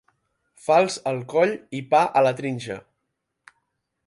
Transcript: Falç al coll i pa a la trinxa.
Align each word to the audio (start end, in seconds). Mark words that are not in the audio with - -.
Falç 0.67 0.95
al 1.11 1.21
coll 1.35 1.53
i 1.81 1.85
pa 1.93 2.01
a 2.23 2.27
la 2.29 2.35
trinxa. 2.41 2.83